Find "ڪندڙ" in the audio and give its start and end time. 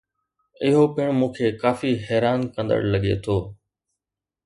2.53-2.79